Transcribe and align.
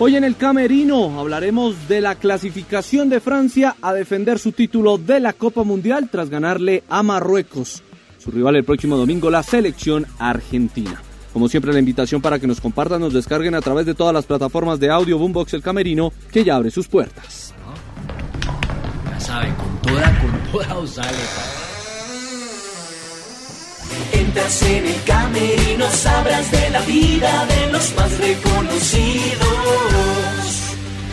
Hoy 0.00 0.14
en 0.14 0.22
el 0.22 0.36
Camerino 0.36 1.18
hablaremos 1.18 1.88
de 1.88 2.00
la 2.00 2.14
clasificación 2.14 3.08
de 3.08 3.18
Francia 3.18 3.74
a 3.82 3.92
defender 3.92 4.38
su 4.38 4.52
título 4.52 4.96
de 4.96 5.18
la 5.18 5.32
Copa 5.32 5.64
Mundial 5.64 6.08
tras 6.08 6.30
ganarle 6.30 6.84
a 6.88 7.02
Marruecos. 7.02 7.82
Su 8.18 8.30
rival 8.30 8.54
el 8.54 8.64
próximo 8.64 8.96
domingo, 8.96 9.28
la 9.28 9.42
selección 9.42 10.06
argentina. 10.20 11.02
Como 11.32 11.48
siempre, 11.48 11.72
la 11.72 11.80
invitación 11.80 12.22
para 12.22 12.38
que 12.38 12.46
nos 12.46 12.60
compartan, 12.60 13.00
nos 13.00 13.12
descarguen 13.12 13.56
a 13.56 13.60
través 13.60 13.86
de 13.86 13.94
todas 13.94 14.14
las 14.14 14.24
plataformas 14.24 14.78
de 14.78 14.88
audio 14.88 15.18
Boombox 15.18 15.54
El 15.54 15.62
Camerino, 15.62 16.12
que 16.30 16.44
ya 16.44 16.54
abre 16.54 16.70
sus 16.70 16.86
puertas. 16.86 17.52
Ya 19.10 19.18
saben, 19.18 19.52
con 19.56 19.82
toda, 19.82 20.20
con 20.20 20.52
toda 20.52 20.78
os 20.78 20.90
sale. 20.90 21.67
Entras 24.12 24.62
en 24.62 24.86
el 24.86 25.02
camerino, 25.04 25.86
sabrás 25.90 26.50
de 26.50 26.70
la 26.70 26.80
vida 26.82 27.46
de 27.46 27.72
los 27.72 27.94
más 27.96 28.18
reconocidos. 28.18 29.48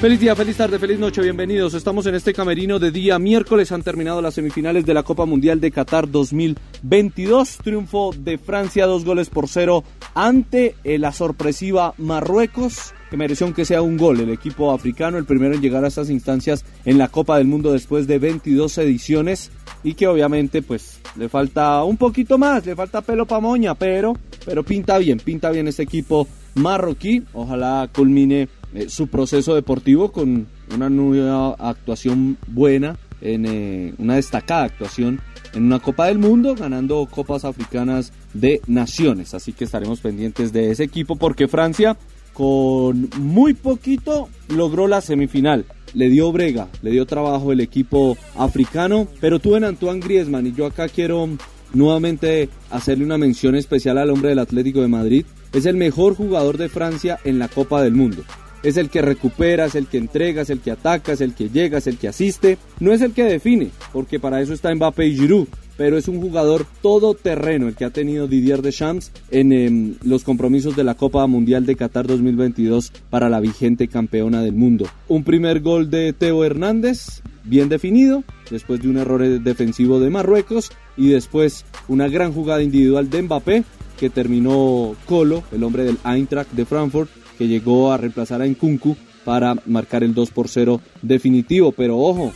Feliz 0.00 0.20
día, 0.20 0.36
feliz 0.36 0.56
tarde, 0.56 0.78
feliz 0.78 0.98
noche, 0.98 1.20
bienvenidos. 1.20 1.74
Estamos 1.74 2.06
en 2.06 2.14
este 2.14 2.32
camerino 2.32 2.78
de 2.78 2.92
día 2.92 3.18
miércoles. 3.18 3.72
Han 3.72 3.82
terminado 3.82 4.22
las 4.22 4.34
semifinales 4.34 4.86
de 4.86 4.94
la 4.94 5.02
Copa 5.02 5.26
Mundial 5.26 5.60
de 5.60 5.72
Qatar 5.72 6.08
2022. 6.08 7.58
Triunfo 7.64 8.14
de 8.16 8.38
Francia, 8.38 8.86
dos 8.86 9.04
goles 9.04 9.28
por 9.28 9.48
cero 9.48 9.82
ante 10.14 10.76
la 10.84 11.10
sorpresiva 11.10 11.94
Marruecos 11.98 12.94
que 13.10 13.16
mereció 13.16 13.52
que 13.54 13.64
sea 13.64 13.82
un 13.82 13.96
gol 13.96 14.20
el 14.20 14.30
equipo 14.30 14.72
africano, 14.72 15.18
el 15.18 15.24
primero 15.24 15.54
en 15.54 15.60
llegar 15.60 15.84
a 15.84 15.88
estas 15.88 16.10
instancias 16.10 16.64
en 16.84 16.98
la 16.98 17.08
Copa 17.08 17.38
del 17.38 17.46
Mundo 17.46 17.72
después 17.72 18.06
de 18.06 18.18
22 18.18 18.78
ediciones 18.78 19.50
y 19.82 19.94
que 19.94 20.06
obviamente 20.06 20.62
pues 20.62 20.97
le 21.16 21.28
falta 21.28 21.82
un 21.84 21.96
poquito 21.96 22.38
más, 22.38 22.64
le 22.64 22.76
falta 22.76 23.00
pelo 23.00 23.26
pa' 23.26 23.40
moña, 23.40 23.74
pero, 23.74 24.16
pero 24.44 24.62
pinta 24.62 24.98
bien, 24.98 25.18
pinta 25.18 25.50
bien 25.50 25.68
este 25.68 25.82
equipo 25.82 26.26
marroquí, 26.54 27.22
ojalá 27.32 27.88
culmine 27.94 28.48
eh, 28.74 28.88
su 28.88 29.08
proceso 29.08 29.54
deportivo 29.54 30.12
con 30.12 30.46
una 30.74 30.90
nueva 30.90 31.54
actuación 31.58 32.36
buena, 32.46 32.96
en 33.20 33.46
eh, 33.46 33.94
una 33.98 34.14
destacada 34.16 34.64
actuación 34.64 35.20
en 35.54 35.64
una 35.64 35.78
Copa 35.78 36.06
del 36.06 36.18
Mundo, 36.18 36.54
ganando 36.54 37.06
Copas 37.06 37.44
Africanas 37.44 38.12
de 38.34 38.60
Naciones. 38.66 39.34
Así 39.34 39.52
que 39.52 39.64
estaremos 39.64 40.00
pendientes 40.00 40.52
de 40.52 40.70
ese 40.70 40.84
equipo 40.84 41.16
porque 41.16 41.48
Francia 41.48 41.96
con 42.38 43.10
muy 43.18 43.52
poquito 43.52 44.28
logró 44.48 44.86
la 44.86 45.00
semifinal. 45.00 45.64
Le 45.92 46.08
dio 46.08 46.30
brega, 46.30 46.68
le 46.82 46.92
dio 46.92 47.04
trabajo 47.04 47.50
el 47.50 47.58
equipo 47.58 48.16
africano, 48.36 49.08
pero 49.20 49.40
tuvo 49.40 49.56
en 49.56 49.64
Antoine 49.64 49.98
Griezmann 49.98 50.46
y 50.46 50.52
yo 50.52 50.66
acá 50.66 50.88
quiero 50.88 51.28
nuevamente 51.74 52.48
hacerle 52.70 53.04
una 53.04 53.18
mención 53.18 53.56
especial 53.56 53.98
al 53.98 54.10
hombre 54.10 54.28
del 54.28 54.38
Atlético 54.38 54.80
de 54.80 54.88
Madrid. 54.88 55.26
Es 55.52 55.66
el 55.66 55.76
mejor 55.76 56.14
jugador 56.14 56.58
de 56.58 56.68
Francia 56.68 57.18
en 57.24 57.40
la 57.40 57.48
Copa 57.48 57.82
del 57.82 57.94
Mundo. 57.94 58.22
Es 58.62 58.76
el 58.76 58.88
que 58.88 59.02
recupera, 59.02 59.64
es 59.64 59.74
el 59.74 59.88
que 59.88 59.98
entrega, 59.98 60.42
es 60.42 60.50
el 60.50 60.60
que 60.60 60.70
ataca, 60.70 61.14
es 61.14 61.20
el 61.20 61.34
que 61.34 61.48
llega, 61.48 61.78
es 61.78 61.88
el 61.88 61.98
que 61.98 62.06
asiste. 62.06 62.56
No 62.78 62.92
es 62.92 63.00
el 63.00 63.14
que 63.14 63.24
define, 63.24 63.70
porque 63.92 64.20
para 64.20 64.40
eso 64.40 64.52
está 64.52 64.72
Mbappé 64.72 65.06
y 65.06 65.16
Giroud 65.16 65.48
pero 65.78 65.96
es 65.96 66.08
un 66.08 66.20
jugador 66.20 66.66
todoterreno 66.82 67.68
el 67.68 67.76
que 67.76 67.86
ha 67.86 67.90
tenido 67.90 68.26
Didier 68.26 68.60
Deschamps 68.60 69.12
en 69.30 69.52
em, 69.52 69.94
los 70.02 70.24
compromisos 70.24 70.76
de 70.76 70.84
la 70.84 70.94
Copa 70.94 71.26
Mundial 71.26 71.64
de 71.64 71.76
Qatar 71.76 72.06
2022 72.06 72.92
para 73.08 73.30
la 73.30 73.40
vigente 73.40 73.88
campeona 73.88 74.42
del 74.42 74.54
mundo. 74.54 74.86
Un 75.06 75.22
primer 75.22 75.60
gol 75.60 75.88
de 75.88 76.12
Teo 76.12 76.44
Hernández, 76.44 77.22
bien 77.44 77.68
definido, 77.68 78.24
después 78.50 78.82
de 78.82 78.88
un 78.88 78.98
error 78.98 79.22
defensivo 79.40 80.00
de 80.00 80.10
Marruecos 80.10 80.72
y 80.96 81.08
después 81.10 81.64
una 81.86 82.08
gran 82.08 82.32
jugada 82.32 82.62
individual 82.62 83.08
de 83.08 83.22
Mbappé 83.22 83.64
que 83.98 84.10
terminó 84.10 84.96
Colo, 85.06 85.44
el 85.52 85.62
hombre 85.62 85.84
del 85.84 85.98
Eintracht 86.04 86.50
de 86.52 86.66
Frankfurt, 86.66 87.08
que 87.38 87.46
llegó 87.46 87.92
a 87.92 87.96
reemplazar 87.96 88.42
a 88.42 88.46
Nkunku 88.46 88.96
para 89.24 89.54
marcar 89.66 90.02
el 90.02 90.12
2 90.12 90.30
por 90.30 90.48
0 90.48 90.80
definitivo, 91.02 91.70
pero 91.70 91.98
ojo, 91.98 92.32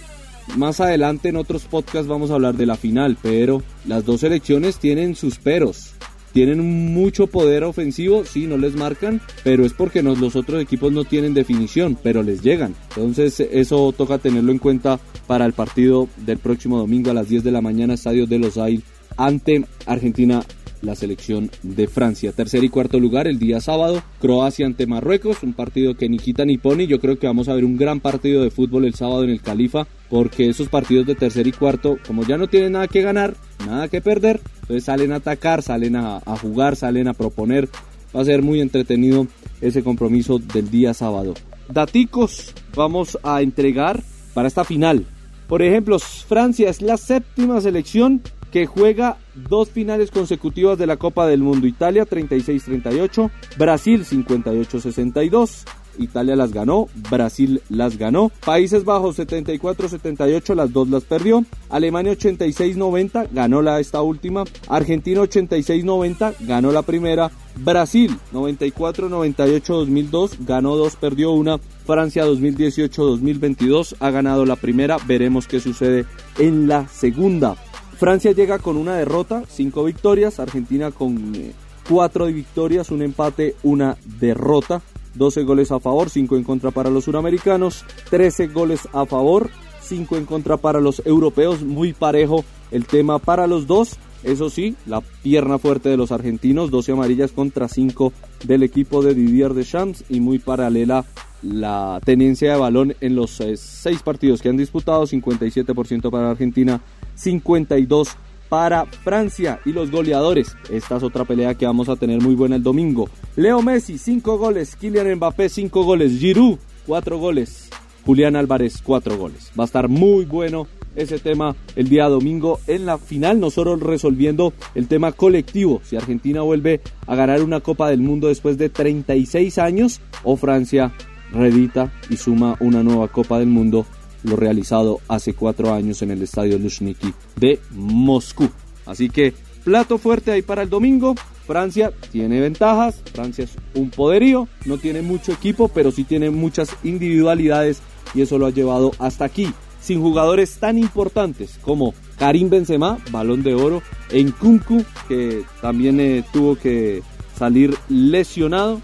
más 0.56 0.80
adelante 0.80 1.28
en 1.28 1.36
otros 1.36 1.64
podcasts 1.64 2.08
vamos 2.08 2.30
a 2.30 2.34
hablar 2.34 2.54
de 2.56 2.66
la 2.66 2.76
final, 2.76 3.16
pero 3.22 3.62
las 3.86 4.04
dos 4.04 4.20
selecciones 4.20 4.78
tienen 4.78 5.14
sus 5.14 5.38
peros. 5.38 5.94
Tienen 6.32 6.94
mucho 6.94 7.26
poder 7.26 7.62
ofensivo, 7.62 8.24
sí, 8.24 8.46
no 8.46 8.56
les 8.56 8.74
marcan, 8.74 9.20
pero 9.44 9.66
es 9.66 9.74
porque 9.74 10.02
los 10.02 10.34
otros 10.34 10.62
equipos 10.62 10.90
no 10.90 11.04
tienen 11.04 11.34
definición, 11.34 11.98
pero 12.02 12.22
les 12.22 12.42
llegan. 12.42 12.74
Entonces 12.90 13.38
eso 13.40 13.92
toca 13.92 14.18
tenerlo 14.18 14.50
en 14.50 14.58
cuenta 14.58 14.98
para 15.26 15.44
el 15.44 15.52
partido 15.52 16.08
del 16.16 16.38
próximo 16.38 16.78
domingo 16.78 17.10
a 17.10 17.14
las 17.14 17.28
10 17.28 17.44
de 17.44 17.50
la 17.50 17.60
mañana, 17.60 17.94
Estadio 17.94 18.26
de 18.26 18.38
los 18.38 18.56
Ail, 18.56 18.82
ante 19.18 19.66
Argentina 19.84 20.42
la 20.82 20.96
selección 20.96 21.50
de 21.62 21.86
Francia. 21.86 22.32
Tercer 22.32 22.64
y 22.64 22.68
cuarto 22.68 22.98
lugar 22.98 23.26
el 23.28 23.38
día 23.38 23.60
sábado, 23.60 24.02
Croacia 24.20 24.66
ante 24.66 24.86
Marruecos, 24.86 25.42
un 25.42 25.52
partido 25.52 25.94
que 25.94 26.08
ni 26.08 26.18
quita 26.18 26.44
ni 26.44 26.58
pone. 26.58 26.86
Yo 26.86 27.00
creo 27.00 27.18
que 27.18 27.26
vamos 27.26 27.48
a 27.48 27.54
ver 27.54 27.64
un 27.64 27.76
gran 27.76 28.00
partido 28.00 28.42
de 28.42 28.50
fútbol 28.50 28.84
el 28.84 28.94
sábado 28.94 29.24
en 29.24 29.30
el 29.30 29.40
Califa, 29.40 29.86
porque 30.12 30.50
esos 30.50 30.68
partidos 30.68 31.06
de 31.06 31.14
tercer 31.14 31.46
y 31.46 31.52
cuarto, 31.52 31.96
como 32.06 32.22
ya 32.22 32.36
no 32.36 32.46
tienen 32.46 32.72
nada 32.72 32.86
que 32.86 33.00
ganar, 33.00 33.34
nada 33.66 33.88
que 33.88 34.02
perder, 34.02 34.42
entonces 34.60 34.84
salen 34.84 35.10
a 35.10 35.16
atacar, 35.16 35.62
salen 35.62 35.96
a, 35.96 36.20
jugar, 36.38 36.76
salen 36.76 37.08
a 37.08 37.14
proponer. 37.14 37.70
Va 38.14 38.20
a 38.20 38.24
ser 38.26 38.42
muy 38.42 38.60
entretenido 38.60 39.26
ese 39.62 39.82
compromiso 39.82 40.38
del 40.38 40.70
día 40.70 40.92
sábado. 40.92 41.32
Daticos 41.66 42.52
vamos 42.76 43.18
a 43.22 43.40
entregar 43.40 44.02
para 44.34 44.48
esta 44.48 44.64
final. 44.64 45.06
Por 45.48 45.62
ejemplo, 45.62 45.98
Francia 45.98 46.68
es 46.68 46.82
la 46.82 46.98
séptima 46.98 47.62
selección 47.62 48.20
que 48.50 48.66
juega 48.66 49.16
dos 49.34 49.70
finales 49.70 50.10
consecutivas 50.10 50.76
de 50.76 50.86
la 50.86 50.98
Copa 50.98 51.26
del 51.26 51.40
Mundo. 51.40 51.66
Italia 51.66 52.04
36-38, 52.04 53.30
Brasil 53.56 54.04
58-62. 54.04 55.64
Italia 55.98 56.36
las 56.36 56.52
ganó, 56.52 56.86
Brasil 57.10 57.60
las 57.68 57.98
ganó, 57.98 58.30
Países 58.44 58.84
Bajos 58.84 59.18
74-78, 59.18 60.54
las 60.54 60.72
dos 60.72 60.88
las 60.88 61.02
perdió, 61.04 61.44
Alemania 61.68 62.12
86-90, 62.12 63.28
ganó 63.32 63.60
la 63.62 63.80
esta 63.80 64.02
última, 64.02 64.44
Argentina 64.68 65.22
86-90, 65.22 66.34
ganó 66.40 66.70
la 66.72 66.82
primera, 66.82 67.30
Brasil 67.56 68.16
94-98-2002, 68.32 70.36
ganó 70.40 70.76
dos, 70.76 70.96
perdió 70.96 71.32
una, 71.32 71.58
Francia 71.84 72.24
2018-2022 72.26 73.96
ha 74.00 74.10
ganado 74.10 74.46
la 74.46 74.56
primera, 74.56 74.96
veremos 75.06 75.46
qué 75.46 75.60
sucede 75.60 76.06
en 76.38 76.66
la 76.68 76.88
segunda. 76.88 77.54
Francia 77.98 78.32
llega 78.32 78.58
con 78.58 78.76
una 78.76 78.96
derrota, 78.96 79.44
cinco 79.48 79.84
victorias, 79.84 80.40
Argentina 80.40 80.90
con 80.90 81.34
eh, 81.36 81.52
cuatro 81.88 82.26
victorias, 82.26 82.90
un 82.90 83.00
empate, 83.02 83.54
una 83.62 83.96
derrota, 84.18 84.82
12 85.14 85.42
goles 85.42 85.70
a 85.72 85.80
favor, 85.80 86.10
5 86.10 86.36
en 86.36 86.44
contra 86.44 86.70
para 86.70 86.90
los 86.90 87.04
suramericanos, 87.04 87.84
13 88.10 88.48
goles 88.48 88.88
a 88.92 89.06
favor, 89.06 89.50
5 89.82 90.16
en 90.16 90.26
contra 90.26 90.56
para 90.56 90.80
los 90.80 91.02
europeos, 91.04 91.62
muy 91.62 91.92
parejo 91.92 92.44
el 92.70 92.86
tema 92.86 93.18
para 93.18 93.46
los 93.46 93.66
dos. 93.66 93.98
Eso 94.22 94.50
sí, 94.50 94.76
la 94.86 95.00
pierna 95.00 95.58
fuerte 95.58 95.88
de 95.88 95.96
los 95.96 96.12
argentinos, 96.12 96.70
12 96.70 96.92
amarillas 96.92 97.32
contra 97.32 97.68
5 97.68 98.12
del 98.44 98.62
equipo 98.62 99.02
de 99.02 99.14
Didier 99.14 99.52
Deschamps 99.52 100.04
y 100.08 100.20
muy 100.20 100.38
paralela 100.38 101.04
la 101.42 102.00
tenencia 102.04 102.52
de 102.52 102.58
balón 102.58 102.94
en 103.00 103.16
los 103.16 103.32
6 103.32 103.84
eh, 103.86 103.96
partidos 104.04 104.40
que 104.40 104.48
han 104.48 104.56
disputado, 104.56 105.06
57% 105.06 106.10
para 106.10 106.30
Argentina, 106.30 106.80
52 107.16 108.10
para 108.52 108.84
Francia 108.84 109.60
y 109.64 109.72
los 109.72 109.90
goleadores. 109.90 110.58
Esta 110.68 110.98
es 110.98 111.02
otra 111.02 111.24
pelea 111.24 111.54
que 111.54 111.64
vamos 111.64 111.88
a 111.88 111.96
tener 111.96 112.20
muy 112.20 112.34
buena 112.34 112.56
el 112.56 112.62
domingo. 112.62 113.08
Leo 113.34 113.62
Messi, 113.62 113.96
5 113.96 114.36
goles. 114.36 114.76
Kylian 114.76 115.14
Mbappé, 115.14 115.48
5 115.48 115.82
goles. 115.82 116.18
Giroud, 116.18 116.58
4 116.86 117.16
goles. 117.16 117.70
Julián 118.04 118.36
Álvarez, 118.36 118.82
4 118.84 119.16
goles. 119.16 119.50
Va 119.58 119.64
a 119.64 119.64
estar 119.64 119.88
muy 119.88 120.26
bueno 120.26 120.66
ese 120.94 121.18
tema 121.18 121.56
el 121.76 121.88
día 121.88 122.10
domingo 122.10 122.60
en 122.66 122.84
la 122.84 122.98
final, 122.98 123.40
no 123.40 123.48
solo 123.48 123.74
resolviendo 123.76 124.52
el 124.74 124.86
tema 124.86 125.12
colectivo, 125.12 125.80
si 125.82 125.96
Argentina 125.96 126.42
vuelve 126.42 126.82
a 127.06 127.14
ganar 127.14 127.40
una 127.40 127.60
Copa 127.60 127.88
del 127.88 128.00
Mundo 128.00 128.28
después 128.28 128.58
de 128.58 128.68
36 128.68 129.56
años 129.56 130.02
o 130.24 130.36
Francia 130.36 130.92
redita 131.32 131.90
y 132.10 132.18
suma 132.18 132.58
una 132.60 132.82
nueva 132.82 133.08
Copa 133.08 133.38
del 133.38 133.48
Mundo 133.48 133.86
lo 134.22 134.36
realizado 134.36 135.00
hace 135.08 135.34
cuatro 135.34 135.72
años 135.72 136.02
en 136.02 136.10
el 136.10 136.22
estadio 136.22 136.58
Lushniki 136.58 137.12
de 137.36 137.60
Moscú. 137.70 138.50
Así 138.86 139.08
que 139.08 139.34
plato 139.64 139.98
fuerte 139.98 140.32
ahí 140.32 140.42
para 140.42 140.62
el 140.62 140.70
domingo. 140.70 141.14
Francia 141.46 141.92
tiene 142.12 142.40
ventajas, 142.40 143.02
Francia 143.12 143.44
es 143.44 143.50
un 143.74 143.90
poderío, 143.90 144.48
no 144.64 144.78
tiene 144.78 145.02
mucho 145.02 145.32
equipo, 145.32 145.68
pero 145.68 145.90
sí 145.90 146.04
tiene 146.04 146.30
muchas 146.30 146.70
individualidades 146.84 147.82
y 148.14 148.22
eso 148.22 148.38
lo 148.38 148.46
ha 148.46 148.50
llevado 148.50 148.92
hasta 148.98 149.24
aquí. 149.24 149.52
Sin 149.80 150.00
jugadores 150.00 150.58
tan 150.58 150.78
importantes 150.78 151.58
como 151.60 151.92
Karim 152.16 152.48
Benzema, 152.48 152.98
balón 153.10 153.42
de 153.42 153.54
oro, 153.54 153.82
en 154.10 154.30
Kunku, 154.30 154.84
que 155.08 155.42
también 155.60 155.98
eh, 155.98 156.24
tuvo 156.32 156.54
que 156.54 157.02
salir 157.36 157.76
lesionado. 157.88 158.80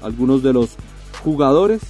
Algunos 0.00 0.42
de 0.42 0.54
los 0.54 0.70
jugadores 1.22 1.82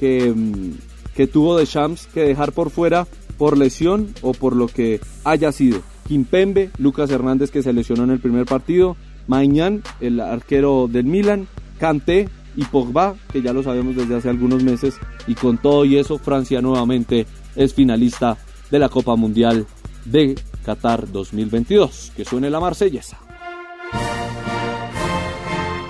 que 0.00 0.32
mm, 0.34 0.72
que 1.16 1.26
tuvo 1.26 1.56
de 1.56 1.64
Shams 1.64 2.06
que 2.08 2.20
dejar 2.20 2.52
por 2.52 2.70
fuera 2.70 3.06
por 3.38 3.58
lesión 3.58 4.14
o 4.22 4.32
por 4.32 4.54
lo 4.54 4.68
que 4.68 5.00
haya 5.24 5.52
sido. 5.52 5.80
Kimpembe, 6.06 6.70
Lucas 6.78 7.10
Hernández 7.10 7.50
que 7.50 7.62
se 7.62 7.72
lesionó 7.72 8.04
en 8.04 8.10
el 8.10 8.20
primer 8.20 8.46
partido, 8.46 8.96
Mañán, 9.26 9.82
el 10.00 10.20
arquero 10.20 10.88
del 10.88 11.06
Milan, 11.06 11.48
Kanté 11.78 12.28
y 12.54 12.64
Pogba, 12.64 13.16
que 13.32 13.42
ya 13.42 13.52
lo 13.52 13.62
sabemos 13.62 13.96
desde 13.96 14.16
hace 14.16 14.28
algunos 14.28 14.62
meses, 14.62 14.98
y 15.26 15.34
con 15.34 15.58
todo 15.58 15.84
y 15.84 15.98
eso 15.98 16.18
Francia 16.18 16.62
nuevamente 16.62 17.26
es 17.54 17.74
finalista 17.74 18.38
de 18.70 18.78
la 18.78 18.88
Copa 18.88 19.16
Mundial 19.16 19.66
de 20.04 20.36
Qatar 20.64 21.10
2022. 21.10 22.12
Que 22.16 22.24
suene 22.24 22.50
la 22.50 22.60
marsellesa. 22.60 23.18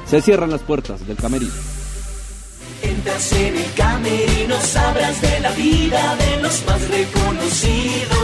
Se 0.06 0.20
cierran 0.22 0.50
las 0.50 0.62
puertas 0.62 1.06
del 1.06 1.16
camerino 1.16 1.52
no 4.48 4.60
sabrás 4.60 5.20
de 5.20 5.40
la 5.40 5.50
vida 5.52 6.16
de 6.16 6.42
los 6.42 6.64
más 6.66 6.80
reconocidos. 6.88 8.16